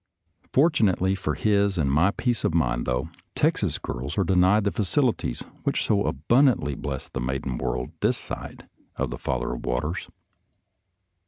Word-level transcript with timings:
Fortunately 0.51 1.13
for 1.13 1.35
his 1.35 1.77
and 1.77 1.91
my 1.91 2.09
peace 2.09 2.43
of 2.43 2.55
mind, 2.55 2.87
though, 2.87 3.09
Texas 3.35 3.77
girls 3.77 4.17
are 4.17 4.23
denied 4.23 4.63
the 4.63 4.71
facilities 4.71 5.43
which 5.61 5.85
so 5.85 6.05
abundantly 6.05 6.73
bless 6.73 7.07
the 7.07 7.21
maiden 7.21 7.59
world 7.59 7.91
this 7.99 8.17
side 8.17 8.67
of 8.95 9.11
the 9.11 9.19
Father 9.19 9.53
of 9.53 9.63
Waters. 9.63 10.07